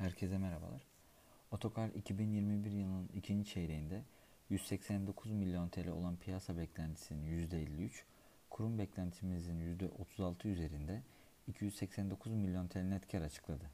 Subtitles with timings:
[0.00, 0.82] Herkese merhabalar.
[1.50, 4.02] Otokar 2021 yılının ikinci çeyreğinde
[4.50, 7.90] 189 milyon TL olan piyasa beklentisinin %53,
[8.50, 11.02] kurum beklentimizin %36 üzerinde
[11.48, 13.64] 289 milyon TL net kar açıkladı.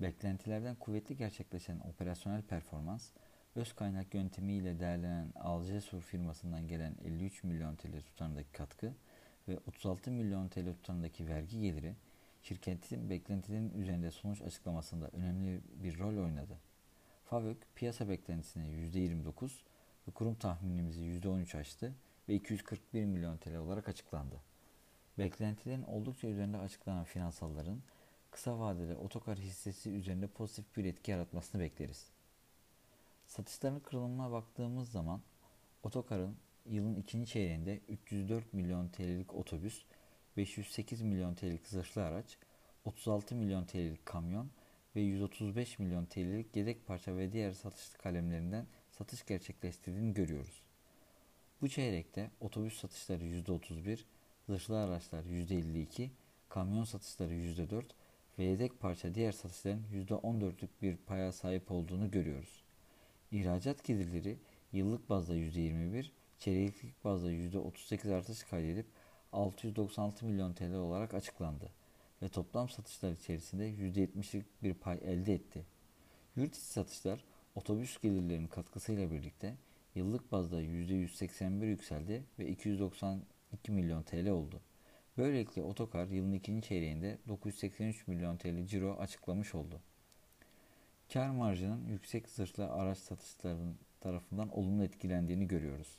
[0.00, 3.10] Beklentilerden kuvvetli gerçekleşen operasyonel performans,
[3.56, 8.94] öz kaynak yöntemiyle değerlenen Algesur firmasından gelen 53 milyon TL tutarındaki katkı
[9.48, 11.94] ve 36 milyon TL tutarındaki vergi geliri
[12.42, 16.58] şirketin beklentilerin üzerinde sonuç açıklamasında önemli bir rol oynadı.
[17.24, 19.50] FAVÖK piyasa beklentisine %29
[20.08, 21.94] ve kurum tahminimizi %13 açtı
[22.28, 24.40] ve 241 milyon TL olarak açıklandı.
[25.18, 27.82] Beklentilerin oldukça üzerinde açıklanan finansalların
[28.30, 32.06] kısa vadede otokar hissesi üzerinde pozitif bir etki yaratmasını bekleriz.
[33.26, 35.20] Satışların kırılımına baktığımız zaman
[35.82, 36.36] otokarın
[36.66, 39.82] yılın ikinci çeyreğinde 304 milyon TL'lik otobüs
[40.40, 42.38] 508 milyon TL'lik zırhlı araç,
[42.84, 44.50] 36 milyon TL'lik kamyon
[44.96, 50.62] ve 135 milyon TL'lik yedek parça ve diğer satış kalemlerinden satış gerçekleştirdiğini görüyoruz.
[51.60, 53.98] Bu çeyrekte otobüs satışları %31,
[54.48, 56.08] zırhlı araçlar %52,
[56.48, 57.84] kamyon satışları %4
[58.38, 62.64] ve yedek parça diğer satışların %14'lük bir paya sahip olduğunu görüyoruz.
[63.32, 64.38] İhracat gelirleri
[64.72, 68.86] yıllık bazda %21, çeyreklik bazda %38 artış kaydedip
[69.32, 71.70] 696 milyon TL olarak açıklandı
[72.22, 75.64] ve toplam satışlar içerisinde %70'lik bir pay elde etti.
[76.36, 79.54] Yurt içi satışlar otobüs gelirlerinin katkısıyla birlikte
[79.94, 84.60] yıllık bazda %181 yükseldi ve 292 milyon TL oldu.
[85.18, 89.80] Böylelikle otokar yılın ikinci çeyreğinde 983 milyon TL ciro açıklamış oldu.
[91.12, 95.98] Kar marjının yüksek zırhlı araç satışlarının tarafından olumlu etkilendiğini görüyoruz.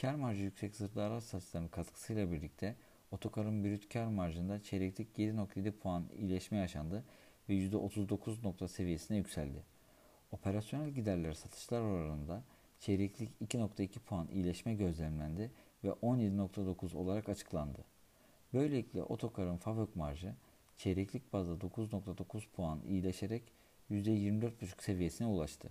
[0.00, 2.76] Kar marjı yüksek zırhlı araç satışlarının katkısıyla birlikte
[3.10, 7.04] otokarın brüt kar marjında çeyreklik 7.7 puan iyileşme yaşandı
[7.48, 9.64] ve %39 nokta seviyesine yükseldi.
[10.32, 12.42] Operasyonel giderler satışlar oranında
[12.78, 15.50] çeyreklik 2.2 puan iyileşme gözlemlendi
[15.84, 17.84] ve 17.9 olarak açıklandı.
[18.52, 20.34] Böylelikle otokarın fabrik marjı
[20.76, 23.42] çeyreklik bazda 9.9 puan iyileşerek
[23.90, 25.70] %24.5 seviyesine ulaştı.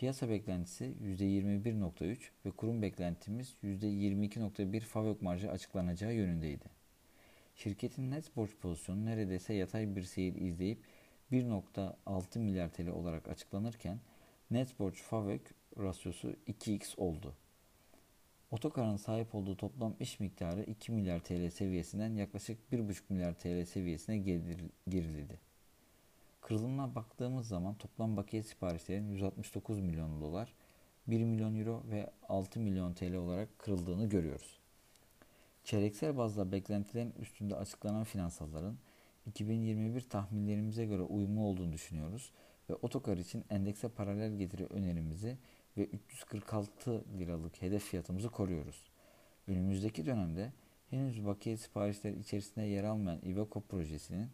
[0.00, 6.64] Piyasa beklentisi %21.3 ve kurum beklentimiz %22.1 FAVÖK marjı açıklanacağı yönündeydi.
[7.56, 10.78] Şirketin net borç pozisyonu neredeyse yatay bir seyir izleyip
[11.32, 14.00] 1.6 milyar TL olarak açıklanırken
[14.50, 17.34] net borç FAVÖK rasyosu 2x oldu.
[18.50, 24.18] Otokarın sahip olduğu toplam iş miktarı 2 milyar TL seviyesinden yaklaşık 1,5 milyar TL seviyesine
[24.88, 25.49] geriledi.
[26.50, 30.54] Kırılımına baktığımız zaman toplam bakiye siparişlerin 169 milyon dolar,
[31.06, 34.58] 1 milyon euro ve 6 milyon TL olarak kırıldığını görüyoruz.
[35.64, 38.78] Çeyreksel bazda beklentilerin üstünde açıklanan finansalların
[39.26, 42.32] 2021 tahminlerimize göre uyumlu olduğunu düşünüyoruz
[42.70, 45.38] ve otokar için endekse paralel getiri önerimizi
[45.76, 48.90] ve 346 liralık hedef fiyatımızı koruyoruz.
[49.48, 50.52] Önümüzdeki dönemde
[50.88, 54.30] henüz bakiye siparişler içerisinde yer almayan Iveco projesinin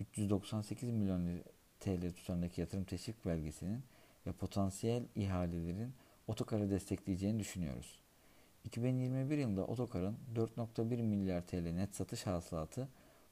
[0.00, 1.40] 398 milyon
[1.80, 3.82] TL tutarındaki yatırım teşvik belgesinin
[4.26, 5.94] ve potansiyel ihalelerin
[6.26, 7.98] otokarı destekleyeceğini düşünüyoruz.
[8.64, 12.88] 2021 yılında otokarın 4.1 milyar TL net satış hasılatı,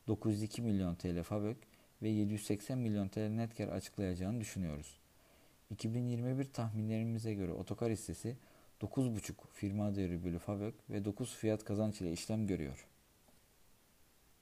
[0.09, 1.57] 902 milyon TL fabrik
[2.03, 4.99] ve 780 milyon TL net kar açıklayacağını düşünüyoruz.
[5.71, 8.37] 2021 tahminlerimize göre otokar hissesi
[8.81, 12.87] 9.5 firma değeri bölü fabrik ve 9 fiyat kazanç ile işlem görüyor.